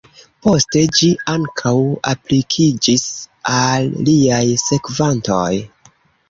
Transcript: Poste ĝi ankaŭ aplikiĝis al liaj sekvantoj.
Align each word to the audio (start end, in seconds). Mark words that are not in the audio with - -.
Poste 0.45 0.79
ĝi 0.99 1.09
ankaŭ 1.33 1.73
aplikiĝis 2.11 3.05
al 3.59 3.87
liaj 4.09 4.41
sekvantoj. 4.65 5.53